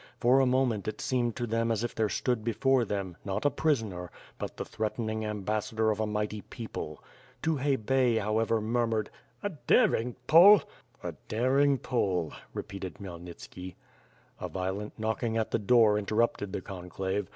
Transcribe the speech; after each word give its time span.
For 0.19 0.39
a 0.39 0.47
moment 0.47 0.87
it 0.87 0.99
seemed 0.99 1.35
to 1.35 1.45
them 1.45 1.71
as 1.71 1.83
if 1.83 1.93
there 1.93 2.09
stood 2.09 2.43
before 2.43 2.85
them, 2.85 3.17
not 3.23 3.45
a 3.45 3.51
prisoner, 3.51 4.09
but 4.39 4.57
the 4.57 4.65
threatening 4.65 5.23
ambassador 5.23 5.91
of 5.91 5.99
a 5.99 6.07
mighty 6.07 6.41
peo 6.41 6.67
ple. 6.69 7.03
Tukhay 7.43 7.75
Bev, 7.75 8.17
however, 8.17 8.59
murmured: 8.59 9.11
"A 9.43 9.49
daring 9.51 10.15
Pole!" 10.25 10.63
"A 11.03 11.11
daring 11.27 11.77
Pole!" 11.77 12.33
repeated 12.51 12.95
Khmyelnitski. 12.95 13.75
A 14.39 14.49
violent 14.49 14.97
knocking 14.97 15.37
at 15.37 15.51
the 15.51 15.59
door 15.59 15.99
interrupted 15.99 16.51
the 16.51 16.61
conclave. 16.61 17.29